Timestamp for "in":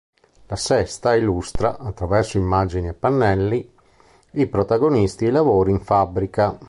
5.69-5.79